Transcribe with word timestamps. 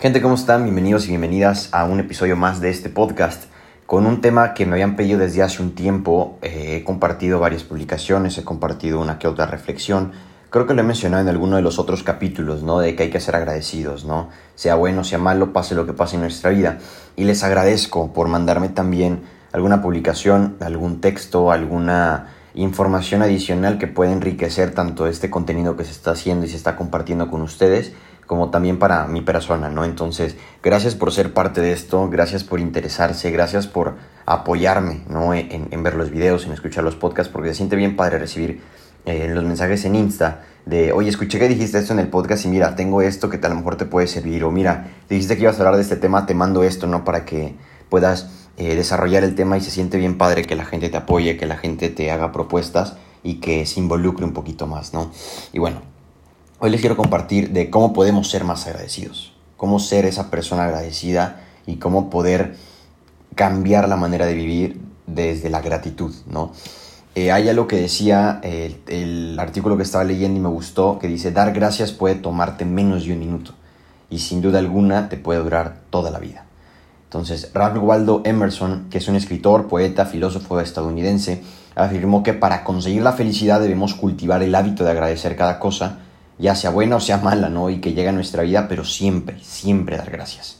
Gente, 0.00 0.22
¿cómo 0.22 0.34
están? 0.34 0.64
Bienvenidos 0.64 1.04
y 1.04 1.08
bienvenidas 1.08 1.68
a 1.72 1.84
un 1.84 2.00
episodio 2.00 2.34
más 2.34 2.62
de 2.62 2.70
este 2.70 2.88
podcast 2.88 3.44
con 3.84 4.06
un 4.06 4.22
tema 4.22 4.54
que 4.54 4.64
me 4.64 4.72
habían 4.72 4.96
pedido 4.96 5.18
desde 5.18 5.42
hace 5.42 5.62
un 5.62 5.74
tiempo. 5.74 6.38
Eh, 6.40 6.78
he 6.78 6.84
compartido 6.84 7.38
varias 7.38 7.64
publicaciones, 7.64 8.38
he 8.38 8.42
compartido 8.42 8.98
una 8.98 9.18
que 9.18 9.28
otra 9.28 9.44
reflexión. 9.44 10.12
Creo 10.48 10.66
que 10.66 10.72
lo 10.72 10.80
he 10.80 10.84
mencionado 10.84 11.22
en 11.24 11.28
alguno 11.28 11.56
de 11.56 11.62
los 11.62 11.78
otros 11.78 12.02
capítulos, 12.02 12.62
¿no? 12.62 12.78
De 12.78 12.96
que 12.96 13.02
hay 13.02 13.10
que 13.10 13.20
ser 13.20 13.36
agradecidos, 13.36 14.06
¿no? 14.06 14.30
Sea 14.54 14.74
bueno, 14.74 15.04
sea 15.04 15.18
malo, 15.18 15.52
pase 15.52 15.74
lo 15.74 15.84
que 15.84 15.92
pase 15.92 16.14
en 16.16 16.22
nuestra 16.22 16.48
vida. 16.48 16.78
Y 17.14 17.24
les 17.24 17.44
agradezco 17.44 18.14
por 18.14 18.26
mandarme 18.28 18.70
también 18.70 19.20
alguna 19.52 19.82
publicación, 19.82 20.56
algún 20.60 21.02
texto, 21.02 21.52
alguna 21.52 22.28
información 22.54 23.20
adicional 23.20 23.76
que 23.76 23.86
pueda 23.86 24.12
enriquecer 24.12 24.70
tanto 24.70 25.06
este 25.06 25.28
contenido 25.28 25.76
que 25.76 25.84
se 25.84 25.90
está 25.90 26.12
haciendo 26.12 26.46
y 26.46 26.48
se 26.48 26.56
está 26.56 26.74
compartiendo 26.74 27.30
con 27.30 27.42
ustedes 27.42 27.92
como 28.30 28.50
también 28.50 28.78
para 28.78 29.08
mi 29.08 29.22
persona, 29.22 29.70
¿no? 29.70 29.84
Entonces, 29.84 30.36
gracias 30.62 30.94
por 30.94 31.10
ser 31.10 31.34
parte 31.34 31.60
de 31.60 31.72
esto, 31.72 32.08
gracias 32.08 32.44
por 32.44 32.60
interesarse, 32.60 33.32
gracias 33.32 33.66
por 33.66 33.96
apoyarme, 34.24 35.02
¿no? 35.08 35.34
En, 35.34 35.82
ver 35.82 35.96
los 35.96 36.12
videos, 36.12 36.46
en 36.46 36.52
escuchar 36.52 36.84
los 36.84 36.94
podcasts, 36.94 37.32
porque 37.32 37.48
se 37.48 37.56
siente 37.56 37.74
bien 37.74 37.96
padre 37.96 38.20
recibir 38.20 38.60
eh, 39.04 39.28
los 39.34 39.42
mensajes 39.42 39.84
en 39.84 39.96
Insta 39.96 40.42
de, 40.64 40.92
oye, 40.92 41.08
escuché 41.08 41.40
que 41.40 41.48
dijiste 41.48 41.78
esto 41.78 41.92
en 41.92 41.98
el 41.98 42.06
podcast 42.06 42.44
y 42.44 42.48
mira, 42.50 42.76
tengo 42.76 43.02
esto 43.02 43.28
que 43.28 43.44
a 43.44 43.48
lo 43.48 43.56
mejor 43.56 43.74
te 43.74 43.84
puede 43.84 44.06
servir, 44.06 44.44
o 44.44 44.52
mira, 44.52 44.86
dijiste 45.08 45.34
que 45.34 45.42
ibas 45.42 45.56
a 45.56 45.62
hablar 45.62 45.74
de 45.74 45.82
este 45.82 45.96
tema, 45.96 46.24
te 46.24 46.34
mando 46.34 46.62
esto, 46.62 46.86
¿no? 46.86 47.02
Para 47.02 47.24
que 47.24 47.56
puedas 47.88 48.30
eh, 48.56 48.76
desarrollar 48.76 49.24
el 49.24 49.34
tema 49.34 49.58
y 49.58 49.60
se 49.60 49.72
siente 49.72 49.98
bien 49.98 50.18
padre 50.18 50.44
que 50.44 50.54
la 50.54 50.66
gente 50.66 50.88
te 50.88 50.96
apoye, 50.96 51.36
que 51.36 51.46
la 51.46 51.56
gente 51.56 51.88
te 51.88 52.12
haga 52.12 52.30
propuestas 52.30 52.94
y 53.24 53.40
que 53.40 53.66
se 53.66 53.80
involucre 53.80 54.24
un 54.24 54.34
poquito 54.34 54.68
más, 54.68 54.94
¿no? 54.94 55.10
Y 55.52 55.58
bueno, 55.58 55.89
Hoy 56.62 56.68
les 56.68 56.82
quiero 56.82 56.94
compartir 56.94 57.52
de 57.52 57.70
cómo 57.70 57.94
podemos 57.94 58.28
ser 58.28 58.44
más 58.44 58.66
agradecidos, 58.66 59.32
cómo 59.56 59.78
ser 59.78 60.04
esa 60.04 60.30
persona 60.30 60.64
agradecida 60.64 61.40
y 61.64 61.76
cómo 61.76 62.10
poder 62.10 62.54
cambiar 63.34 63.88
la 63.88 63.96
manera 63.96 64.26
de 64.26 64.34
vivir 64.34 64.78
desde 65.06 65.48
la 65.48 65.62
gratitud, 65.62 66.14
¿no? 66.26 66.52
Eh, 67.14 67.32
hay 67.32 67.48
algo 67.48 67.66
que 67.66 67.76
decía 67.76 68.40
el, 68.42 68.78
el, 68.88 69.40
artículo 69.40 69.78
que 69.78 69.84
estaba 69.84 70.04
leyendo 70.04 70.38
y 70.38 70.42
me 70.42 70.50
gustó, 70.50 70.98
que 70.98 71.08
dice, 71.08 71.32
dar 71.32 71.54
gracias 71.54 71.92
puede 71.92 72.16
tomarte 72.16 72.66
menos 72.66 73.06
de 73.06 73.14
un 73.14 73.20
minuto 73.20 73.54
y 74.10 74.18
sin 74.18 74.42
duda 74.42 74.58
alguna 74.58 75.08
te 75.08 75.16
puede 75.16 75.40
durar 75.40 75.78
toda 75.88 76.10
la 76.10 76.18
vida. 76.18 76.44
Entonces, 77.04 77.52
Ralph 77.54 77.82
Waldo 77.82 78.20
Emerson, 78.26 78.88
que 78.90 78.98
es 78.98 79.08
un 79.08 79.16
escritor, 79.16 79.66
poeta, 79.66 80.04
filósofo 80.04 80.60
estadounidense, 80.60 81.42
afirmó 81.74 82.22
que 82.22 82.34
para 82.34 82.64
conseguir 82.64 83.00
la 83.00 83.14
felicidad 83.14 83.62
debemos 83.62 83.94
cultivar 83.94 84.42
el 84.42 84.54
hábito 84.54 84.84
de 84.84 84.90
agradecer 84.90 85.36
cada 85.36 85.58
cosa 85.58 86.00
ya 86.40 86.54
sea 86.54 86.70
buena 86.70 86.96
o 86.96 87.00
sea 87.00 87.18
mala, 87.18 87.48
¿no? 87.48 87.70
Y 87.70 87.80
que 87.80 87.92
llega 87.92 88.10
a 88.10 88.12
nuestra 88.12 88.42
vida, 88.42 88.66
pero 88.68 88.84
siempre, 88.84 89.38
siempre 89.42 89.96
dar 89.96 90.10
gracias. 90.10 90.58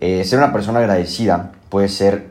Eh, 0.00 0.24
ser 0.24 0.38
una 0.38 0.52
persona 0.52 0.78
agradecida 0.78 1.52
puede 1.68 1.88
ser 1.88 2.30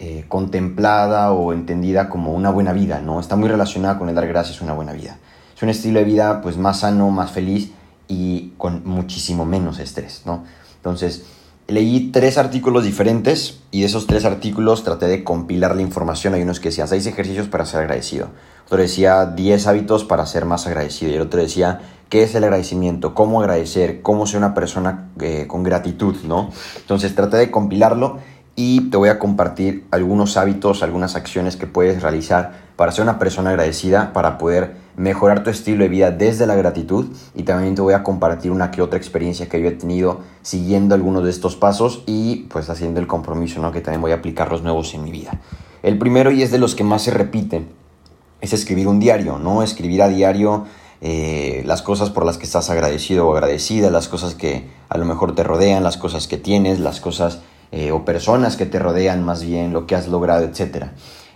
eh, 0.00 0.24
contemplada 0.28 1.32
o 1.32 1.52
entendida 1.52 2.08
como 2.08 2.34
una 2.34 2.50
buena 2.50 2.72
vida, 2.72 3.00
¿no? 3.00 3.20
Está 3.20 3.36
muy 3.36 3.48
relacionada 3.48 3.98
con 3.98 4.08
el 4.08 4.14
dar 4.14 4.26
gracias 4.26 4.60
a 4.60 4.64
una 4.64 4.74
buena 4.74 4.92
vida. 4.92 5.18
Es 5.56 5.62
un 5.62 5.68
estilo 5.68 6.00
de 6.00 6.04
vida 6.04 6.42
pues 6.42 6.56
más 6.56 6.80
sano, 6.80 7.10
más 7.10 7.30
feliz 7.30 7.70
y 8.08 8.52
con 8.58 8.82
muchísimo 8.84 9.44
menos 9.44 9.78
estrés, 9.78 10.22
¿no? 10.26 10.44
Entonces, 10.76 11.24
leí 11.68 12.10
tres 12.12 12.38
artículos 12.38 12.84
diferentes 12.84 13.60
y 13.70 13.80
de 13.80 13.86
esos 13.86 14.06
tres 14.06 14.24
artículos 14.24 14.84
traté 14.84 15.06
de 15.06 15.24
compilar 15.24 15.76
la 15.76 15.82
información. 15.82 16.34
Hay 16.34 16.42
unos 16.42 16.60
que 16.60 16.68
decían 16.68 16.88
seis 16.88 17.06
ejercicios 17.06 17.48
para 17.48 17.64
ser 17.66 17.80
agradecido. 17.80 18.28
Otro 18.66 18.78
decía 18.78 19.26
10 19.26 19.66
hábitos 19.68 20.04
para 20.04 20.26
ser 20.26 20.44
más 20.44 20.66
agradecido. 20.66 21.12
Y 21.12 21.14
el 21.14 21.20
otro 21.20 21.40
decía 21.40 21.82
qué 22.08 22.22
es 22.22 22.34
el 22.34 22.44
agradecimiento, 22.44 23.14
cómo 23.14 23.40
agradecer, 23.40 24.02
cómo 24.02 24.26
ser 24.26 24.38
una 24.38 24.54
persona 24.54 25.10
eh, 25.20 25.46
con 25.46 25.62
gratitud, 25.62 26.16
¿no? 26.24 26.50
Entonces 26.76 27.14
traté 27.14 27.36
de 27.36 27.50
compilarlo 27.50 28.18
y 28.54 28.88
te 28.90 28.96
voy 28.96 29.10
a 29.10 29.18
compartir 29.18 29.86
algunos 29.90 30.36
hábitos, 30.36 30.82
algunas 30.82 31.14
acciones 31.14 31.56
que 31.56 31.66
puedes 31.66 32.02
realizar 32.02 32.66
para 32.76 32.90
ser 32.92 33.02
una 33.02 33.18
persona 33.18 33.50
agradecida, 33.50 34.12
para 34.12 34.38
poder 34.38 34.76
mejorar 34.96 35.42
tu 35.44 35.50
estilo 35.50 35.82
de 35.82 35.90
vida 35.90 36.10
desde 36.10 36.46
la 36.46 36.54
gratitud 36.54 37.08
y 37.34 37.42
también 37.42 37.74
te 37.74 37.82
voy 37.82 37.92
a 37.92 38.02
compartir 38.02 38.50
una 38.50 38.70
que 38.70 38.80
otra 38.80 38.98
experiencia 38.98 39.48
que 39.48 39.60
yo 39.60 39.68
he 39.68 39.72
tenido 39.72 40.20
siguiendo 40.40 40.94
algunos 40.94 41.24
de 41.24 41.30
estos 41.30 41.54
pasos 41.54 42.02
y 42.06 42.46
pues 42.48 42.70
haciendo 42.70 42.98
el 42.98 43.06
compromiso. 43.06 43.70
Que 43.72 43.80
también 43.80 44.00
voy 44.00 44.12
a 44.12 44.16
aplicar 44.16 44.50
los 44.50 44.62
nuevos 44.62 44.94
en 44.94 45.04
mi 45.04 45.10
vida. 45.10 45.38
El 45.82 45.98
primero 45.98 46.30
y 46.30 46.42
es 46.42 46.50
de 46.50 46.58
los 46.58 46.74
que 46.74 46.84
más 46.84 47.02
se 47.02 47.10
repiten 47.10 47.68
es 48.40 48.52
escribir 48.52 48.88
un 48.88 49.00
diario, 49.00 49.38
¿no? 49.38 49.62
Escribir 49.62 50.02
a 50.02 50.08
diario 50.08 50.64
eh, 51.00 51.62
las 51.66 51.82
cosas 51.82 52.10
por 52.10 52.24
las 52.24 52.38
que 52.38 52.44
estás 52.44 52.70
agradecido 52.70 53.28
o 53.28 53.34
agradecida, 53.34 53.90
las 53.90 54.08
cosas 54.08 54.34
que 54.34 54.68
a 54.88 54.96
lo 54.98 55.04
mejor 55.04 55.34
te 55.34 55.42
rodean, 55.42 55.82
las 55.82 55.96
cosas 55.96 56.26
que 56.26 56.38
tienes, 56.38 56.80
las 56.80 57.00
cosas 57.00 57.40
eh, 57.72 57.92
o 57.92 58.04
personas 58.04 58.56
que 58.56 58.66
te 58.66 58.78
rodean 58.78 59.24
más 59.24 59.42
bien, 59.42 59.72
lo 59.72 59.86
que 59.86 59.94
has 59.94 60.08
logrado, 60.08 60.44
etc. 60.44 60.86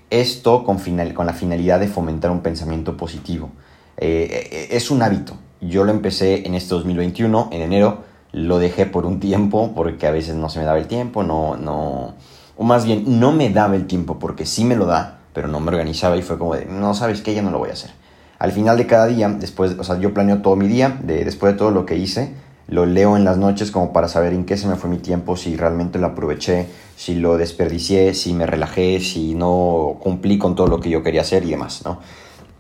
Esto 0.09 0.65
con, 0.65 0.79
con 1.15 1.27
la 1.27 1.35
finalidad 1.35 1.81
de 1.81 1.89
fomentar 1.89 2.31
un 2.31 2.41
pensamiento 2.41 2.97
positivo. 2.97 3.51
Eh, 3.99 4.69
es 4.71 4.91
un 4.91 5.03
hábito. 5.03 5.35
Yo 5.61 5.85
lo 5.85 5.93
empecé 5.93 6.47
en 6.47 6.55
este 6.55 6.75
2021, 6.75 7.51
en 7.53 7.61
enero, 7.61 8.05
lo 8.33 8.59
dejé 8.59 8.87
por 8.87 9.05
un 9.05 9.21
tiempo 9.21 9.73
porque 9.75 10.07
a 10.07 10.11
veces 10.11 10.37
no 10.37 10.49
se 10.49 10.59
me 10.59 10.65
daba 10.65 10.79
el 10.79 10.87
tiempo, 10.87 11.23
no, 11.23 11.57
no, 11.57 12.15
o 12.57 12.65
más 12.65 12.87
bien 12.87 13.21
no 13.21 13.33
me 13.33 13.51
daba 13.51 13.75
el 13.75 13.87
tiempo 13.87 14.19
porque 14.19 14.47
sí 14.47 14.65
me 14.65 14.77
lo 14.77 14.87
da, 14.87 15.19
pero 15.35 15.49
no 15.49 15.61
me 15.61 15.69
organizaba 15.69 16.17
y 16.17 16.23
fue 16.23 16.39
como 16.39 16.55
de, 16.55 16.65
no 16.65 16.95
sabes 16.95 17.21
qué, 17.21 17.35
ya 17.35 17.43
no 17.43 17.51
lo 17.51 17.59
voy 17.59 17.71
a 17.71 17.75
hacer 17.75 18.00
al 18.41 18.53
final 18.53 18.79
de 18.79 18.87
cada 18.87 19.07
día, 19.07 19.29
después, 19.29 19.77
o 19.79 19.85
sea, 19.85 19.99
yo 20.01 20.15
planeo 20.15 20.41
todo 20.41 20.57
mi 20.57 20.67
día, 20.67 20.99
de, 21.03 21.27
después 21.27 21.53
de 21.53 21.59
todo 21.59 21.71
lo 21.71 21.85
que 21.85 21.97
hice, 21.97 22.33
lo 22.69 22.87
leo 22.87 23.19
en 23.19 23.25
las 23.25 23.37
noches 23.37 23.71
como 23.71 23.93
para 23.93 24.09
saber 24.09 24.33
en 24.33 24.47
qué 24.47 24.57
se 24.57 24.67
me 24.67 24.77
fue 24.77 24.89
mi 24.89 24.97
tiempo, 24.97 25.37
si 25.37 25.57
realmente 25.57 25.99
lo 25.99 26.07
aproveché, 26.07 26.67
si 26.97 27.17
lo 27.17 27.37
desperdicié, 27.37 28.15
si 28.15 28.33
me 28.33 28.47
relajé, 28.47 28.99
si 29.01 29.35
no 29.35 29.99
cumplí 30.01 30.39
con 30.39 30.55
todo 30.55 30.69
lo 30.69 30.81
que 30.81 30.89
yo 30.89 31.03
quería 31.03 31.21
hacer 31.21 31.45
y 31.45 31.51
demás, 31.51 31.83
¿no? 31.85 31.99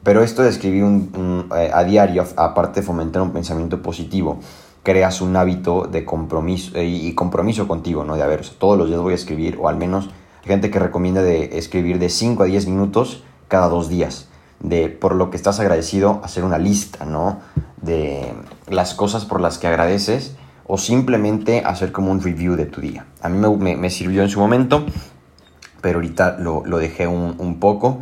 Pero 0.02 0.22
esto 0.22 0.42
de 0.42 0.50
escribir 0.50 0.84
un, 0.84 1.48
eh, 1.56 1.70
a 1.72 1.82
diario, 1.84 2.26
aparte 2.36 2.80
de 2.80 2.86
fomentar 2.86 3.22
un 3.22 3.30
pensamiento 3.30 3.80
positivo, 3.80 4.38
creas 4.82 5.22
un 5.22 5.34
hábito 5.34 5.88
de 5.91 6.04
compromiso 6.04 6.72
eh, 6.76 6.84
y 6.84 7.14
compromiso 7.14 7.66
contigo, 7.66 8.04
¿no? 8.04 8.16
De 8.16 8.22
a 8.22 8.26
ver, 8.26 8.47
todos 8.58 8.76
los 8.76 8.88
días 8.88 9.00
voy 9.00 9.12
a 9.12 9.16
escribir, 9.16 9.56
o 9.58 9.66
al 9.66 9.78
menos 9.78 10.10
gente 10.44 10.70
que 10.70 10.78
recomienda 10.78 11.22
de 11.22 11.56
escribir 11.56 11.98
de 11.98 12.10
5 12.10 12.42
a 12.42 12.47
10 12.47 12.66
minutos 12.66 13.24
cada 13.48 13.70
dos 13.70 13.88
días 13.88 14.29
de 14.60 14.88
por 14.88 15.15
lo 15.15 15.31
que 15.31 15.37
estás 15.37 15.59
agradecido, 15.59 16.21
hacer 16.22 16.44
una 16.44 16.59
lista, 16.59 17.04
¿no? 17.04 17.41
De 17.81 18.32
las 18.69 18.94
cosas 18.94 19.25
por 19.25 19.41
las 19.41 19.59
que 19.59 19.66
agradeces 19.66 20.34
o 20.66 20.78
simplemente 20.78 21.62
hacer 21.65 21.91
como 21.93 22.12
un 22.12 22.22
review 22.22 22.54
de 22.54 22.66
tu 22.66 22.81
día. 22.81 23.06
A 23.22 23.28
mí 23.28 23.38
me, 23.76 23.91
sirvió 23.91 24.22
en 24.22 24.28
su 24.28 24.38
momento, 24.38 24.87
pero 25.81 25.98
ahorita 25.98 26.37
lo, 26.38 26.62
dejé 26.78 27.06
un, 27.06 27.34
un, 27.38 27.59
poco 27.59 27.98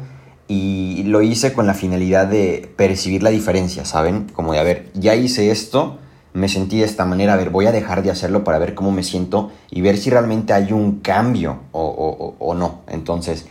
y 0.49 1.05
lo 1.05 1.23
hice 1.23 1.53
con 1.53 1.67
la 1.67 1.75
finalidad 1.75 2.27
de 2.27 2.71
percibir 2.77 3.23
la 3.23 3.31
diferencia, 3.31 3.85
¿saben? 3.85 4.27
Como 4.35 4.53
de, 4.53 4.59
a 4.59 4.65
ver, 4.65 4.91
ya 4.95 5.15
hice 5.15 5.51
esto, 5.51 5.99
me 6.35 6.49
sentí 6.49 6.79
de 6.79 6.85
esta 6.85 7.05
manera, 7.05 7.35
a 7.35 7.37
ver, 7.37 7.51
voy 7.51 7.67
a 7.67 7.73
dejar 7.73 8.03
de 8.03 8.11
hacerlo 8.11 8.45
para 8.45 8.59
ver 8.59 8.75
cómo 8.75 8.91
me 8.91 9.03
siento 9.03 9.51
y 9.71 9.81
ver 9.81 9.97
si 9.97 10.11
realmente 10.11 10.53
hay 10.53 10.73
un 10.73 11.01
cambio 11.01 11.61
o, 11.73 11.83
o, 11.83 12.35
o 12.39 12.55
no. 12.55 12.83
Entonces, 12.89 13.47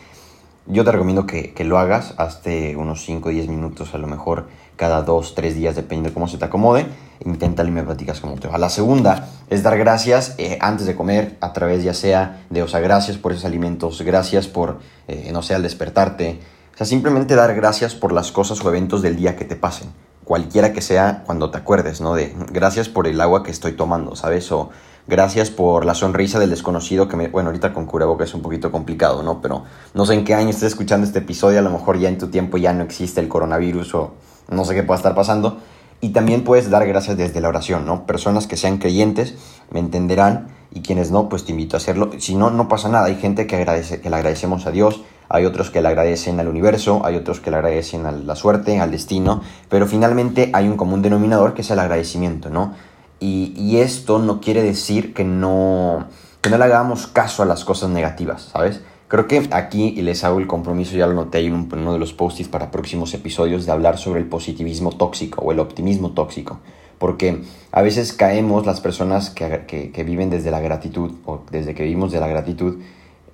yo 0.69 0.83
te 0.83 0.91
recomiendo 0.91 1.25
que, 1.25 1.53
lo 1.63 1.77
hagas, 1.77 2.13
hazte 2.17 2.75
unos 2.75 3.03
5 3.05 3.29
o 3.29 3.31
10 3.31 3.47
minutos 3.47 3.93
a 3.93 3.97
lo 3.97 4.07
mejor 4.07 4.47
cada 4.75 5.01
2, 5.01 5.33
3 5.33 5.55
días, 5.55 5.75
depende 5.75 6.09
de 6.09 6.13
cómo 6.13 6.27
se 6.27 6.37
te 6.37 6.45
acomode. 6.45 6.85
Inténtalo 7.25 7.69
y 7.69 7.71
me 7.71 7.83
platicas 7.83 8.19
cómo 8.19 8.35
te 8.35 8.47
va. 8.47 8.57
La 8.57 8.69
segunda 8.69 9.29
es 9.49 9.63
dar 9.63 9.77
gracias 9.77 10.35
eh, 10.37 10.57
antes 10.61 10.85
de 10.85 10.95
comer, 10.95 11.37
a 11.41 11.53
través 11.53 11.83
ya 11.83 11.93
sea 11.93 12.43
de, 12.49 12.61
o 12.61 12.67
sea, 12.67 12.79
gracias 12.79 13.17
por 13.17 13.31
esos 13.31 13.45
alimentos, 13.45 14.01
gracias 14.01 14.47
por, 14.47 14.79
eh, 15.07 15.29
no 15.31 15.41
sé, 15.41 15.55
al 15.55 15.63
despertarte. 15.63 16.39
O 16.73 16.77
sea, 16.77 16.85
simplemente 16.85 17.35
dar 17.35 17.55
gracias 17.55 17.95
por 17.95 18.11
las 18.11 18.31
cosas 18.31 18.63
o 18.63 18.69
eventos 18.69 19.01
del 19.01 19.15
día 19.15 19.35
que 19.35 19.45
te 19.45 19.55
pasen. 19.55 19.89
Cualquiera 20.23 20.73
que 20.73 20.81
sea 20.81 21.23
cuando 21.25 21.49
te 21.49 21.57
acuerdes, 21.57 22.01
¿no? 22.01 22.13
De 22.13 22.35
gracias 22.51 22.89
por 22.89 23.07
el 23.07 23.19
agua 23.21 23.43
que 23.43 23.51
estoy 23.51 23.71
tomando, 23.71 24.15
¿sabes? 24.15 24.51
O 24.51 24.69
Gracias 25.07 25.49
por 25.49 25.85
la 25.85 25.95
sonrisa 25.95 26.37
del 26.37 26.49
desconocido 26.49 27.07
que 27.07 27.15
me... 27.15 27.29
Bueno, 27.29 27.49
ahorita 27.49 27.73
con 27.73 27.85
cubreboca 27.85 28.25
es 28.25 28.33
un 28.33 28.41
poquito 28.41 28.73
complicado, 28.73 29.23
¿no? 29.23 29.41
Pero 29.41 29.63
no 29.93 30.05
sé 30.05 30.15
en 30.15 30.25
qué 30.25 30.33
año 30.33 30.49
estés 30.49 30.73
escuchando 30.73 31.07
este 31.07 31.19
episodio. 31.19 31.59
A 31.59 31.61
lo 31.61 31.69
mejor 31.69 31.97
ya 31.97 32.09
en 32.09 32.17
tu 32.17 32.27
tiempo 32.27 32.57
ya 32.57 32.73
no 32.73 32.83
existe 32.83 33.21
el 33.21 33.29
coronavirus 33.29 33.95
o 33.95 34.13
no 34.49 34.65
sé 34.65 34.75
qué 34.75 34.83
pueda 34.83 34.97
estar 34.97 35.15
pasando. 35.15 35.59
Y 36.01 36.09
también 36.09 36.43
puedes 36.43 36.69
dar 36.69 36.85
gracias 36.85 37.15
desde 37.15 37.39
la 37.39 37.47
oración, 37.47 37.85
¿no? 37.85 38.05
Personas 38.05 38.47
que 38.47 38.57
sean 38.57 38.79
creyentes 38.79 39.35
me 39.71 39.79
entenderán 39.79 40.49
y 40.71 40.81
quienes 40.81 41.09
no, 41.09 41.29
pues 41.29 41.45
te 41.45 41.51
invito 41.51 41.77
a 41.77 41.79
hacerlo. 41.79 42.11
Si 42.19 42.35
no, 42.35 42.51
no 42.51 42.67
pasa 42.67 42.89
nada. 42.89 43.05
Hay 43.05 43.15
gente 43.15 43.47
que, 43.47 43.55
agradece, 43.55 44.01
que 44.01 44.09
le 44.09 44.15
agradecemos 44.17 44.65
a 44.65 44.71
Dios, 44.71 45.01
hay 45.29 45.45
otros 45.45 45.69
que 45.69 45.81
le 45.81 45.87
agradecen 45.87 46.39
al 46.41 46.49
universo, 46.49 47.01
hay 47.05 47.15
otros 47.15 47.39
que 47.39 47.49
le 47.49 47.55
agradecen 47.55 48.05
a 48.05 48.11
la 48.11 48.35
suerte, 48.35 48.79
al 48.81 48.91
destino, 48.91 49.41
pero 49.69 49.87
finalmente 49.87 50.51
hay 50.53 50.67
un 50.67 50.75
común 50.75 51.01
denominador 51.01 51.53
que 51.53 51.61
es 51.61 51.71
el 51.71 51.79
agradecimiento, 51.79 52.49
¿no? 52.49 52.73
Y, 53.19 53.77
esto 53.77 54.19
no 54.19 54.39
quiere 54.41 54.61
decir 54.61 55.13
que 55.13 55.23
no, 55.23 56.05
que 56.41 56.49
no 56.49 56.57
le 56.57 56.63
hagamos 56.63 57.07
caso 57.07 57.43
a 57.43 57.45
las 57.45 57.65
cosas 57.65 57.89
negativas, 57.89 58.49
¿sabes? 58.53 58.81
Creo 59.07 59.27
que 59.27 59.47
aquí 59.51 59.91
les 60.01 60.23
hago 60.23 60.39
el 60.39 60.47
compromiso, 60.47 60.95
ya 60.97 61.07
lo 61.07 61.13
noté 61.13 61.39
en 61.39 61.53
uno 61.53 61.93
de 61.93 61.99
los 61.99 62.13
posts 62.13 62.47
para 62.47 62.71
próximos 62.71 63.13
episodios, 63.13 63.65
de 63.65 63.71
hablar 63.71 63.97
sobre 63.97 64.19
el 64.19 64.27
positivismo 64.27 64.91
tóxico 64.91 65.41
o 65.41 65.51
el 65.51 65.59
optimismo 65.59 66.11
tóxico. 66.11 66.59
Porque 66.99 67.41
a 67.71 67.81
veces 67.81 68.13
caemos 68.13 68.65
las 68.65 68.81
personas 68.81 69.29
que, 69.29 69.91
que 69.93 70.03
viven 70.03 70.29
desde 70.29 70.51
la 70.51 70.59
gratitud 70.59 71.11
o 71.25 71.41
desde 71.51 71.73
que 71.73 71.83
vivimos 71.83 72.11
de 72.11 72.19
la 72.19 72.27
gratitud 72.27 72.79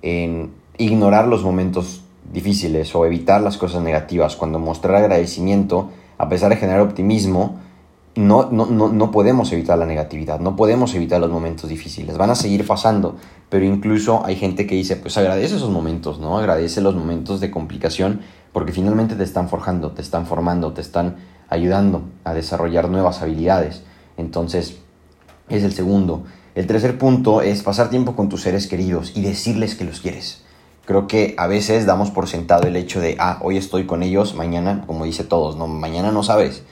en 0.02 0.52
ignorar 0.76 1.26
los 1.28 1.42
momentos 1.44 2.04
difíciles 2.32 2.94
o 2.94 3.04
evitar 3.04 3.40
las 3.40 3.56
cosas 3.56 3.82
negativas. 3.82 4.36
Cuando 4.36 4.58
mostrar 4.58 4.96
agradecimiento, 4.96 5.90
a 6.18 6.28
pesar 6.28 6.50
de 6.50 6.56
generar 6.56 6.80
optimismo, 6.80 7.60
no, 8.16 8.48
no, 8.50 8.66
no, 8.66 9.10
podemos 9.10 9.52
evitar 9.52 9.76
la 9.76 9.86
negatividad, 9.86 10.38
no 10.38 10.54
podemos 10.54 10.94
evitar 10.94 11.20
los 11.20 11.30
momentos 11.30 11.68
difíciles, 11.68 12.16
van 12.16 12.30
a 12.30 12.36
seguir 12.36 12.64
pasando, 12.66 13.16
pero 13.48 13.64
incluso 13.64 14.24
hay 14.24 14.36
gente 14.36 14.66
que 14.66 14.76
dice, 14.76 14.96
pues 14.96 15.16
agradece 15.16 15.56
esos 15.56 15.70
momentos, 15.70 16.20
¿no? 16.20 16.38
Agradece 16.38 16.80
los 16.80 16.94
momentos 16.94 17.40
de 17.40 17.50
complicación 17.50 18.20
porque 18.52 18.72
finalmente 18.72 19.16
te 19.16 19.24
están 19.24 19.48
forjando, 19.48 19.90
te 19.90 20.02
están 20.02 20.26
formando, 20.26 20.72
te 20.72 20.80
están 20.80 21.16
ayudando 21.48 22.02
a 22.22 22.34
desarrollar 22.34 22.88
nuevas 22.88 23.20
habilidades. 23.20 23.82
Entonces, 24.16 24.78
es 25.48 25.64
el 25.64 25.72
segundo. 25.72 26.22
El 26.54 26.68
tercer 26.68 26.96
punto 26.98 27.42
es 27.42 27.64
pasar 27.64 27.90
tiempo 27.90 28.14
con 28.14 28.28
tus 28.28 28.42
seres 28.42 28.68
queridos 28.68 29.12
y 29.16 29.22
decirles 29.22 29.74
que 29.74 29.84
los 29.84 30.00
quieres. 30.00 30.42
Creo 30.84 31.08
que 31.08 31.34
a 31.36 31.48
veces 31.48 31.84
damos 31.84 32.12
por 32.12 32.28
sentado 32.28 32.68
el 32.68 32.76
hecho 32.76 33.00
de, 33.00 33.16
ah, 33.18 33.38
hoy 33.42 33.56
estoy 33.56 33.86
con 33.86 34.04
ellos, 34.04 34.36
mañana, 34.36 34.84
como 34.86 35.04
dice 35.04 35.24
todos, 35.24 35.56
no, 35.56 35.66
mañana 35.66 36.12
no 36.12 36.22
sabes 36.22 36.62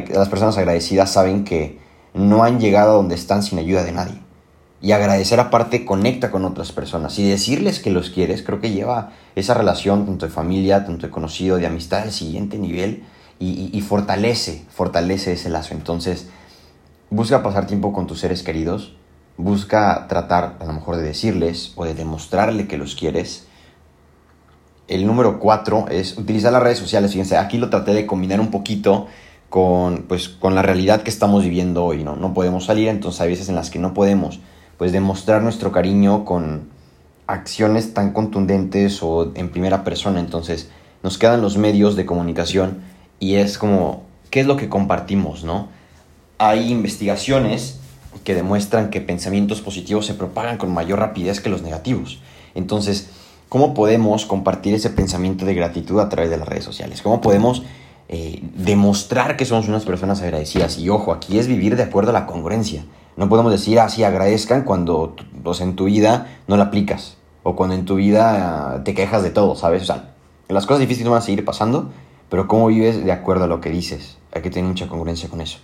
las 0.00 0.28
personas 0.28 0.56
agradecidas 0.58 1.10
saben 1.10 1.44
que 1.44 1.78
no 2.14 2.44
han 2.44 2.60
llegado 2.60 2.92
a 2.92 2.94
donde 2.94 3.14
están 3.14 3.42
sin 3.42 3.58
ayuda 3.58 3.84
de 3.84 3.92
nadie. 3.92 4.18
Y 4.80 4.92
agradecer 4.92 5.38
aparte 5.38 5.84
conecta 5.84 6.30
con 6.30 6.44
otras 6.44 6.72
personas. 6.72 7.18
Y 7.18 7.28
decirles 7.28 7.78
que 7.78 7.90
los 7.90 8.10
quieres, 8.10 8.42
creo 8.42 8.60
que 8.60 8.72
lleva 8.72 9.12
esa 9.36 9.54
relación 9.54 10.06
tanto 10.06 10.26
de 10.26 10.32
familia, 10.32 10.84
tanto 10.84 11.06
de 11.06 11.12
conocido, 11.12 11.56
de 11.56 11.66
amistad 11.66 12.02
al 12.02 12.12
siguiente 12.12 12.58
nivel 12.58 13.04
y, 13.38 13.80
fortalece, 13.80 14.64
fortalece 14.70 15.32
ese 15.32 15.50
lazo. 15.50 15.74
Entonces, 15.74 16.28
busca 17.10 17.42
pasar 17.42 17.66
tiempo 17.66 17.92
con 17.92 18.06
tus 18.06 18.20
seres 18.20 18.42
queridos, 18.42 18.94
busca 19.36 20.06
tratar 20.08 20.56
a 20.60 20.64
lo 20.64 20.72
mejor 20.72 20.96
de 20.96 21.02
decirles 21.02 21.72
o 21.76 21.84
de 21.84 21.94
demostrarle 21.94 22.68
que 22.68 22.76
los 22.76 22.94
quieres. 22.94 23.46
El 24.88 25.06
número 25.06 25.38
cuatro 25.38 25.86
es 25.90 26.18
utilizar 26.18 26.52
las 26.52 26.62
redes 26.62 26.78
sociales. 26.78 27.12
Fíjense, 27.12 27.36
aquí 27.36 27.58
lo 27.58 27.70
traté 27.70 27.94
de 27.94 28.06
combinar 28.06 28.40
un 28.40 28.50
poquito 28.50 29.06
con, 29.52 30.04
pues, 30.04 30.30
con 30.30 30.54
la 30.54 30.62
realidad 30.62 31.02
que 31.02 31.10
estamos 31.10 31.44
viviendo 31.44 31.84
hoy, 31.84 32.04
¿no? 32.04 32.16
No 32.16 32.32
podemos 32.32 32.64
salir, 32.64 32.88
entonces 32.88 33.20
hay 33.20 33.28
veces 33.28 33.50
en 33.50 33.54
las 33.54 33.68
que 33.68 33.78
no 33.78 33.92
podemos, 33.92 34.40
pues, 34.78 34.92
demostrar 34.92 35.42
nuestro 35.42 35.72
cariño 35.72 36.24
con 36.24 36.70
acciones 37.26 37.92
tan 37.92 38.14
contundentes 38.14 39.02
o 39.02 39.30
en 39.34 39.50
primera 39.50 39.84
persona, 39.84 40.20
entonces 40.20 40.70
nos 41.02 41.18
quedan 41.18 41.42
los 41.42 41.58
medios 41.58 41.96
de 41.96 42.06
comunicación 42.06 42.78
y 43.20 43.34
es 43.34 43.58
como, 43.58 44.04
¿qué 44.30 44.40
es 44.40 44.46
lo 44.46 44.56
que 44.56 44.70
compartimos, 44.70 45.44
no? 45.44 45.68
Hay 46.38 46.72
investigaciones 46.72 47.78
que 48.24 48.34
demuestran 48.34 48.88
que 48.88 49.02
pensamientos 49.02 49.60
positivos 49.60 50.06
se 50.06 50.14
propagan 50.14 50.56
con 50.56 50.72
mayor 50.72 50.98
rapidez 50.98 51.40
que 51.40 51.50
los 51.50 51.60
negativos. 51.60 52.22
Entonces, 52.54 53.10
¿cómo 53.50 53.74
podemos 53.74 54.24
compartir 54.24 54.72
ese 54.72 54.88
pensamiento 54.88 55.44
de 55.44 55.52
gratitud 55.52 56.00
a 56.00 56.08
través 56.08 56.30
de 56.30 56.38
las 56.38 56.48
redes 56.48 56.64
sociales? 56.64 57.02
¿Cómo 57.02 57.20
podemos 57.20 57.62
eh, 58.14 58.42
demostrar 58.54 59.38
que 59.38 59.46
somos 59.46 59.68
unas 59.68 59.86
personas 59.86 60.20
agradecidas. 60.20 60.76
Y 60.76 60.90
ojo, 60.90 61.14
aquí 61.14 61.38
es 61.38 61.46
vivir 61.46 61.76
de 61.76 61.84
acuerdo 61.84 62.10
a 62.10 62.12
la 62.12 62.26
congruencia. 62.26 62.84
No 63.16 63.30
podemos 63.30 63.50
decir 63.50 63.80
así 63.80 64.04
ah, 64.04 64.08
agradezcan 64.08 64.64
cuando 64.64 65.16
en 65.58 65.76
tu 65.76 65.86
vida 65.86 66.26
no 66.46 66.58
la 66.58 66.64
aplicas. 66.64 67.16
O 67.42 67.56
cuando 67.56 67.74
en 67.74 67.86
tu 67.86 67.94
vida 67.94 68.82
te 68.84 68.92
quejas 68.92 69.22
de 69.22 69.30
todo, 69.30 69.56
¿sabes? 69.56 69.84
O 69.84 69.86
sea, 69.86 70.12
las 70.48 70.66
cosas 70.66 70.80
difíciles 70.80 71.08
van 71.08 71.20
a 71.20 71.22
seguir 71.22 71.42
pasando, 71.46 71.90
pero 72.28 72.48
cómo 72.48 72.66
vives 72.66 73.02
de 73.02 73.12
acuerdo 73.12 73.44
a 73.44 73.46
lo 73.46 73.62
que 73.62 73.70
dices. 73.70 74.18
Hay 74.34 74.42
que 74.42 74.50
tener 74.50 74.68
mucha 74.68 74.88
congruencia 74.88 75.30
con 75.30 75.40
eso. 75.40 75.60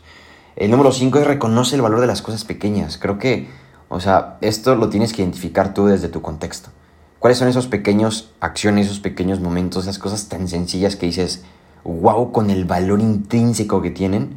El 0.56 0.70
número 0.70 0.90
5 0.90 1.18
es 1.18 1.26
reconoce 1.26 1.76
el 1.76 1.82
valor 1.82 2.00
de 2.00 2.06
las 2.06 2.22
cosas 2.22 2.44
pequeñas. 2.44 2.96
Creo 2.96 3.18
que, 3.18 3.46
o 3.90 4.00
sea, 4.00 4.38
esto 4.40 4.74
lo 4.74 4.88
tienes 4.88 5.12
que 5.12 5.20
identificar 5.20 5.74
tú 5.74 5.84
desde 5.84 6.08
tu 6.08 6.22
contexto. 6.22 6.70
¿Cuáles 7.18 7.36
son 7.36 7.48
esos 7.48 7.66
pequeños 7.66 8.30
acciones, 8.40 8.86
esos 8.86 9.00
pequeños 9.00 9.38
momentos, 9.40 9.84
esas 9.84 9.98
cosas 9.98 10.30
tan 10.30 10.48
sencillas 10.48 10.96
que 10.96 11.04
dices, 11.04 11.44
wow 11.88 12.32
con 12.32 12.50
el 12.50 12.64
valor 12.64 13.00
intrínseco 13.00 13.81
que 13.82 13.90
tienen 13.90 14.37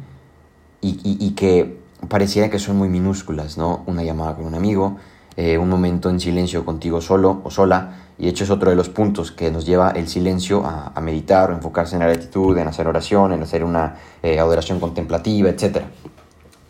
y, 0.80 1.30
que 1.36 1.78
pareciera 2.08 2.50
que 2.50 2.58
son 2.58 2.76
muy 2.76 2.88
minúsculas, 2.88 3.56
¿no? 3.56 3.84
Una 3.86 4.02
llamada 4.02 4.34
con 4.34 4.46
un 4.46 4.56
amigo, 4.56 4.96
eh, 5.36 5.56
un 5.58 5.68
momento 5.68 6.10
en 6.10 6.18
silencio 6.18 6.64
contigo 6.64 7.00
solo 7.00 7.40
o 7.44 7.50
sola, 7.52 7.98
y 8.18 8.24
de 8.24 8.30
hecho 8.30 8.42
es 8.42 8.50
otro 8.50 8.70
de 8.70 8.76
los 8.76 8.88
puntos 8.88 9.30
que 9.30 9.52
nos 9.52 9.64
lleva 9.64 9.90
el 9.90 10.08
silencio 10.08 10.64
a, 10.66 11.00
meditar 11.00 11.50
o 11.50 11.54
enfocarse 11.54 11.94
en 11.94 12.00
la 12.00 12.06
gratitud, 12.06 12.58
en 12.58 12.66
hacer 12.66 12.88
oración, 12.88 13.32
en 13.32 13.42
hacer 13.42 13.62
una 13.62 13.96
eh, 14.24 14.40
adoración 14.40 14.80
contemplativa, 14.80 15.48
etc. 15.48 15.82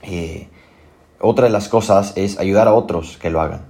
Eh, 0.03 0.49
otra 1.19 1.47
de 1.47 1.51
las 1.51 1.69
cosas 1.69 2.13
es 2.17 2.39
ayudar 2.39 2.69
a 2.69 2.75
otros 2.75 3.17
que 3.17 3.31
lo 3.31 3.41
hagan, 3.41 3.63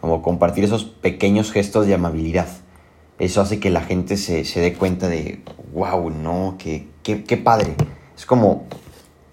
como 0.00 0.22
compartir 0.22 0.62
esos 0.62 0.84
pequeños 0.84 1.50
gestos 1.50 1.86
de 1.86 1.94
amabilidad 1.94 2.46
eso 3.22 3.40
hace 3.40 3.60
que 3.60 3.70
la 3.70 3.82
gente 3.82 4.16
se, 4.16 4.42
dé 4.60 4.74
cuenta 4.74 5.08
de, 5.08 5.42
wow, 5.72 6.10
no, 6.10 6.56
qué, 6.58 6.88
qué, 7.02 7.36
padre. 7.36 7.74
Es 8.16 8.26
como 8.26 8.66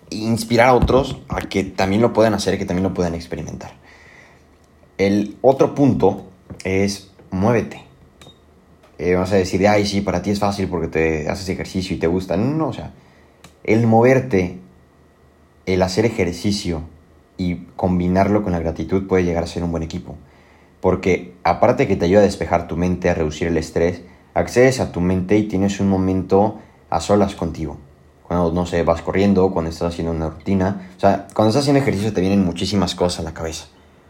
inspirar 0.10 0.70
a 0.70 0.74
otros 0.74 1.18
a 1.28 1.42
que 1.42 1.64
también 1.64 2.02
lo 2.02 2.14
puedan 2.14 2.34
hacer, 2.34 2.58
que 2.58 2.66
también 2.66 2.84
lo 2.84 2.94
puedan 2.94 3.16
experimentar. 3.16 3.72
El 4.98 5.38
otro 5.42 5.76
punto 5.76 6.26
es 6.64 7.12
muévete. 7.32 7.84
Eh, 8.98 9.14
vamos 9.14 9.32
a 9.32 9.36
decir, 9.36 9.66
ay, 9.68 9.86
sí, 9.86 10.02
para 10.02 10.22
ti 10.22 10.32
es 10.32 10.40
fácil 10.40 10.68
porque 10.68 10.88
te 10.88 11.30
haces 11.30 11.48
ejercicio 11.50 11.96
y 11.96 12.00
te 12.00 12.08
gusta. 12.08 12.36
No, 12.36 12.46
no, 12.56 12.68
o 12.68 12.74
sea, 12.74 12.92
el 13.64 13.88
moverte, 13.88 14.60
el 15.66 15.82
hacer 15.82 16.06
ejercicio 16.06 16.82
y 17.38 17.66
combinarlo 17.76 18.44
con 18.44 18.52
la 18.52 18.60
gratitud 18.60 19.08
puede 19.08 19.24
llegar 19.24 19.44
a 19.44 19.48
ser 19.48 19.64
un 19.64 19.72
buen 19.72 19.84
equipo 19.84 20.18
porque 20.82 21.34
aparte 21.44 21.88
que 21.88 21.96
te 21.96 22.06
ayuda 22.06 22.22
a 22.22 22.24
despejar 22.24 22.68
tu 22.68 22.78
mente, 22.78 23.10
a 23.10 23.14
reducir 23.14 23.48
el 23.48 23.58
estrés, 23.58 24.02
accedes 24.34 24.80
a 24.80 24.92
tu 24.92 25.02
mente 25.02 25.38
y 25.38 25.44
tienes 25.44 25.80
un 25.80 25.90
momento 25.90 26.60
a 26.90 27.00
solas 27.00 27.36
contigo. 27.36 27.78
Cuando, 28.24 28.52
no 28.52 28.66
sé, 28.66 28.84
vas 28.84 29.02
corriendo, 29.02 29.52
cuando 29.52 29.72
estás 29.72 29.94
haciendo 29.94 30.12
una 30.12 30.30
rutina. 30.30 30.90
O 30.96 31.00
sea, 31.00 31.28
cuando 31.34 31.50
estás 31.50 31.64
haciendo 31.64 31.82
ejercicio 31.82 32.14
te 32.14 32.22
vienen 32.22 32.46
muchísimas 32.46 32.96
cosas 32.96 33.22
a 33.22 33.24
la 33.24 33.34
cabeza. 33.34 33.66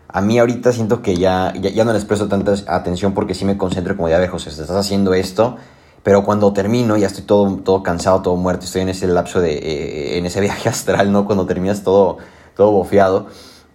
A 0.07 0.21
mí 0.21 0.39
ahorita 0.39 0.71
siento 0.73 1.01
que 1.01 1.15
ya, 1.15 1.53
ya, 1.53 1.85
no 1.85 1.93
les 1.93 2.03
presto 2.03 2.27
tanta 2.27 2.55
atención 2.67 3.13
porque 3.13 3.35
sí 3.35 3.45
me 3.45 3.57
concentro 3.57 3.95
como 3.95 4.09
ya 4.09 4.17
viejo, 4.17 4.39
sea, 4.39 4.51
estás 4.51 4.71
haciendo 4.71 5.13
esto, 5.13 5.57
pero 6.01 6.25
cuando 6.25 6.51
termino 6.51 6.97
ya 6.97 7.07
estoy 7.07 7.25
todo, 7.25 7.57
todo 7.57 7.83
cansado, 7.83 8.23
todo 8.23 8.35
muerto, 8.35 8.65
estoy 8.65 8.81
en 8.81 8.89
ese 8.89 9.05
lapso 9.05 9.39
de, 9.39 9.53
eh, 9.53 10.17
en 10.17 10.25
ese 10.25 10.41
viaje 10.41 10.67
astral, 10.67 11.11
¿no? 11.11 11.25
Cuando 11.25 11.45
terminas 11.45 11.83
todo, 11.83 12.17
todo 12.55 12.71
bofeado 12.71 13.27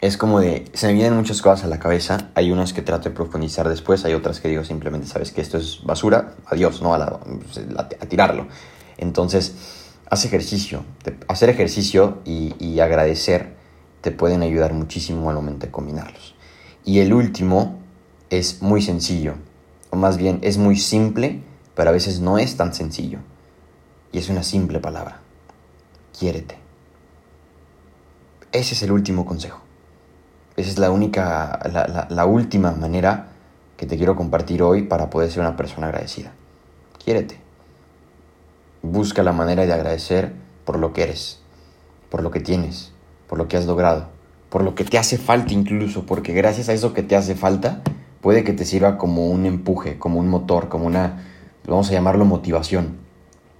es 0.06 0.18
como 0.18 0.38
de, 0.38 0.66
se 0.74 0.88
me 0.88 0.92
vienen 0.92 1.16
muchas 1.16 1.40
cosas 1.40 1.64
a 1.64 1.66
la 1.66 1.78
cabeza, 1.78 2.30
hay 2.34 2.52
unas 2.52 2.74
que 2.74 2.82
trato 2.82 3.08
de 3.08 3.14
profundizar 3.14 3.66
después, 3.66 4.04
hay 4.04 4.12
otras 4.12 4.38
que 4.38 4.48
digo 4.48 4.62
simplemente, 4.62 5.06
sabes 5.06 5.32
que 5.32 5.40
esto 5.40 5.56
es 5.56 5.82
basura, 5.82 6.34
adiós, 6.44 6.82
¿no? 6.82 6.92
A, 6.92 7.88
tirarlo. 8.06 8.46
Entonces, 8.98 9.54
haz 10.10 10.26
ejercicio, 10.26 10.84
hacer 11.26 11.48
ejercicio 11.48 12.18
y, 12.26 12.80
agradecer 12.80 13.56
te 14.02 14.10
pueden 14.10 14.42
ayudar 14.42 14.74
muchísimo 14.74 15.30
al 15.30 15.36
momento 15.36 15.64
de 15.64 15.72
combinarlos. 15.72 16.34
Y 16.84 16.98
el 16.98 17.14
último 17.14 17.78
es 18.28 18.60
muy 18.60 18.82
sencillo, 18.82 19.36
o 19.88 19.96
más 19.96 20.18
bien 20.18 20.38
es 20.42 20.58
muy 20.58 20.76
simple, 20.76 21.40
pero 21.74 21.88
a 21.88 21.94
veces 21.94 22.20
no 22.20 22.36
es 22.36 22.58
tan 22.58 22.74
sencillo. 22.74 23.20
Y 24.12 24.18
es 24.18 24.28
una 24.28 24.42
simple 24.42 24.80
palabra. 24.80 25.22
Quiérete. 26.18 26.58
Ese 28.52 28.74
es 28.74 28.82
el 28.82 28.92
último 28.92 29.24
consejo. 29.24 29.63
Esa 30.56 30.70
es 30.70 30.78
la 30.78 30.90
única, 30.90 32.06
la, 32.08 32.26
última 32.26 32.70
manera 32.70 33.26
que 33.76 33.86
te 33.86 33.96
quiero 33.96 34.14
compartir 34.14 34.62
hoy 34.62 34.82
para 34.82 35.10
poder 35.10 35.30
ser 35.30 35.40
una 35.40 35.56
persona 35.56 35.88
agradecida. 35.88 36.32
Quiérete. 37.02 37.40
Busca 38.82 39.24
la 39.24 39.32
manera 39.32 39.66
de 39.66 39.72
agradecer 39.72 40.32
por 40.64 40.78
lo 40.78 40.92
que 40.92 41.02
eres, 41.02 41.40
por 42.08 42.22
lo 42.22 42.30
que 42.30 42.38
tienes, 42.38 42.92
por 43.28 43.38
lo 43.38 43.48
que 43.48 43.56
has 43.56 43.66
logrado, 43.66 44.08
por 44.48 44.62
lo 44.62 44.76
que 44.76 44.84
te 44.84 44.96
hace 44.96 45.18
falta 45.18 45.52
incluso, 45.52 46.06
porque 46.06 46.32
gracias 46.32 46.68
a 46.68 46.72
eso 46.72 46.92
que 46.92 47.02
te 47.02 47.16
hace 47.16 47.34
falta, 47.34 47.82
puede 48.20 48.44
que 48.44 48.52
te 48.52 48.64
sirva 48.64 48.96
como 48.96 49.26
un 49.28 49.46
empuje, 49.46 49.98
como 49.98 50.20
un 50.20 50.28
motor, 50.28 50.68
como 50.68 50.86
una, 50.86 51.24
vamos 51.66 51.90
a 51.90 51.92
llamarlo 51.94 52.24
motivación. 52.24 52.98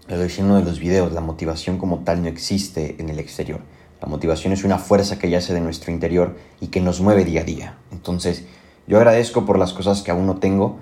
Lo 0.07 0.19
decía 0.19 0.45
en 0.45 0.51
uno 0.51 0.61
de 0.61 0.65
los 0.65 0.79
videos, 0.79 1.13
la 1.13 1.21
motivación 1.21 1.79
como 1.79 2.01
tal 2.01 2.23
no 2.23 2.29
existe 2.29 2.95
en 3.01 3.09
el 3.09 3.19
exterior. 3.19 3.61
La 4.05 4.11
motivación 4.11 4.53
es 4.53 4.65
una 4.65 4.77
fuerza 4.77 5.19
que 5.19 5.31
yace 5.31 5.55
de 5.55 5.63
nuestro 5.63 5.91
interior 5.91 6.37
y 6.61 6.67
que 6.67 6.83
nos 6.83 7.01
mueve 7.01 7.25
día 7.25 7.41
a 7.41 7.45
día. 7.45 7.79
Entonces, 7.91 8.45
yo 8.87 8.99
agradezco 8.99 9.47
por 9.47 9.59
las 9.59 9.73
cosas 9.73 10.03
que 10.03 10.11
aún 10.11 10.27
no 10.27 10.37
tengo, 10.37 10.77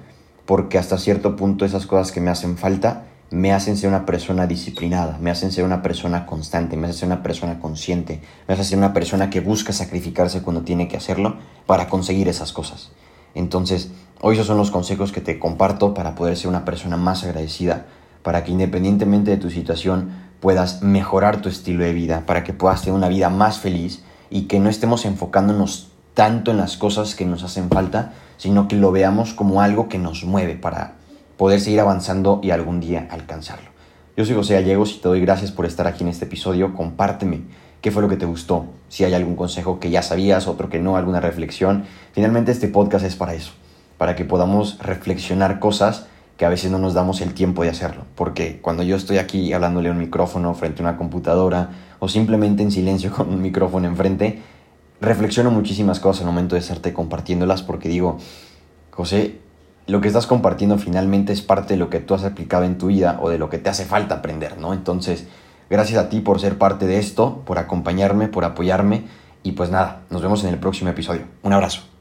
porque 0.44 0.76
hasta 0.76 0.98
cierto 0.98 1.36
punto 1.36 1.64
esas 1.64 1.86
cosas 1.86 2.10
que 2.10 2.20
me 2.20 2.32
hacen 2.32 2.58
falta 2.58 3.04
me 3.30 3.52
hacen 3.52 3.76
ser 3.76 3.90
una 3.90 4.06
persona 4.06 4.48
disciplinada, 4.48 5.18
me 5.20 5.30
hacen 5.30 5.52
ser 5.52 5.62
una 5.62 5.82
persona 5.82 6.26
constante, 6.26 6.76
me 6.76 6.88
hacen 6.88 6.98
ser 6.98 7.06
una 7.06 7.22
persona 7.22 7.60
consciente, 7.60 8.20
me 8.48 8.54
hacen 8.54 8.64
ser 8.64 8.78
una 8.78 8.92
persona 8.92 9.30
que 9.30 9.38
busca 9.38 9.72
sacrificarse 9.72 10.42
cuando 10.42 10.62
tiene 10.62 10.88
que 10.88 10.96
hacerlo 10.96 11.36
para 11.64 11.88
conseguir 11.88 12.26
esas 12.26 12.52
cosas. 12.52 12.90
Entonces, 13.36 13.92
hoy 14.20 14.34
esos 14.34 14.48
son 14.48 14.56
los 14.56 14.72
consejos 14.72 15.12
que 15.12 15.20
te 15.20 15.38
comparto 15.38 15.94
para 15.94 16.16
poder 16.16 16.36
ser 16.36 16.48
una 16.48 16.64
persona 16.64 16.96
más 16.96 17.22
agradecida, 17.22 17.86
para 18.24 18.42
que 18.42 18.50
independientemente 18.50 19.30
de 19.30 19.36
tu 19.36 19.48
situación 19.48 20.31
puedas 20.42 20.82
mejorar 20.82 21.40
tu 21.40 21.48
estilo 21.48 21.84
de 21.84 21.92
vida, 21.92 22.24
para 22.26 22.42
que 22.42 22.52
puedas 22.52 22.82
tener 22.82 22.96
una 22.96 23.08
vida 23.08 23.30
más 23.30 23.60
feliz 23.60 24.02
y 24.28 24.42
que 24.42 24.58
no 24.58 24.68
estemos 24.68 25.04
enfocándonos 25.04 25.92
tanto 26.14 26.50
en 26.50 26.56
las 26.56 26.76
cosas 26.76 27.14
que 27.14 27.24
nos 27.24 27.44
hacen 27.44 27.68
falta, 27.68 28.12
sino 28.38 28.66
que 28.66 28.74
lo 28.74 28.90
veamos 28.90 29.34
como 29.34 29.62
algo 29.62 29.88
que 29.88 30.00
nos 30.00 30.24
mueve 30.24 30.56
para 30.56 30.94
poder 31.36 31.60
seguir 31.60 31.78
avanzando 31.78 32.40
y 32.42 32.50
algún 32.50 32.80
día 32.80 33.06
alcanzarlo. 33.12 33.70
Yo 34.16 34.24
soy 34.24 34.34
José 34.34 34.54
Gallegos 34.54 34.92
y 34.96 34.98
te 34.98 35.08
doy 35.08 35.20
gracias 35.20 35.52
por 35.52 35.64
estar 35.64 35.86
aquí 35.86 36.02
en 36.02 36.08
este 36.08 36.24
episodio. 36.24 36.74
Compárteme 36.74 37.42
qué 37.80 37.92
fue 37.92 38.02
lo 38.02 38.08
que 38.08 38.16
te 38.16 38.26
gustó, 38.26 38.66
si 38.88 39.04
hay 39.04 39.14
algún 39.14 39.36
consejo 39.36 39.78
que 39.78 39.90
ya 39.90 40.02
sabías, 40.02 40.48
otro 40.48 40.68
que 40.68 40.80
no, 40.80 40.96
alguna 40.96 41.20
reflexión. 41.20 41.84
Finalmente 42.14 42.50
este 42.50 42.66
podcast 42.66 43.04
es 43.04 43.14
para 43.14 43.34
eso, 43.34 43.52
para 43.96 44.16
que 44.16 44.24
podamos 44.24 44.80
reflexionar 44.80 45.60
cosas 45.60 46.06
que 46.36 46.44
a 46.44 46.48
veces 46.48 46.70
no 46.70 46.78
nos 46.78 46.94
damos 46.94 47.20
el 47.20 47.34
tiempo 47.34 47.62
de 47.62 47.70
hacerlo. 47.70 48.04
Porque 48.14 48.60
cuando 48.60 48.82
yo 48.82 48.96
estoy 48.96 49.18
aquí 49.18 49.52
hablándole 49.52 49.88
a 49.88 49.92
un 49.92 49.98
micrófono 49.98 50.54
frente 50.54 50.82
a 50.82 50.86
una 50.86 50.96
computadora 50.96 51.70
o 51.98 52.08
simplemente 52.08 52.62
en 52.62 52.70
silencio 52.70 53.12
con 53.16 53.28
un 53.28 53.42
micrófono 53.42 53.86
enfrente, 53.86 54.42
reflexiono 55.00 55.50
muchísimas 55.50 56.00
cosas 56.00 56.22
al 56.22 56.26
momento 56.28 56.54
de 56.54 56.60
estarte 56.60 56.92
compartiéndolas 56.92 57.62
porque 57.62 57.88
digo, 57.88 58.18
José, 58.90 59.40
lo 59.86 60.00
que 60.00 60.08
estás 60.08 60.26
compartiendo 60.26 60.78
finalmente 60.78 61.32
es 61.32 61.42
parte 61.42 61.74
de 61.74 61.78
lo 61.78 61.90
que 61.90 62.00
tú 62.00 62.14
has 62.14 62.24
aplicado 62.24 62.64
en 62.64 62.78
tu 62.78 62.86
vida 62.86 63.18
o 63.20 63.28
de 63.28 63.38
lo 63.38 63.50
que 63.50 63.58
te 63.58 63.68
hace 63.68 63.84
falta 63.84 64.16
aprender, 64.16 64.58
¿no? 64.58 64.72
Entonces, 64.72 65.26
gracias 65.68 65.98
a 65.98 66.08
ti 66.08 66.20
por 66.20 66.40
ser 66.40 66.56
parte 66.56 66.86
de 66.86 66.98
esto, 66.98 67.42
por 67.44 67.58
acompañarme, 67.58 68.28
por 68.28 68.44
apoyarme 68.44 69.04
y 69.42 69.52
pues 69.52 69.70
nada, 69.70 70.02
nos 70.10 70.22
vemos 70.22 70.44
en 70.44 70.50
el 70.50 70.58
próximo 70.58 70.90
episodio. 70.90 71.22
Un 71.42 71.52
abrazo. 71.52 71.91